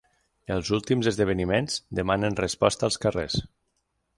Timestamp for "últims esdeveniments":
0.77-1.77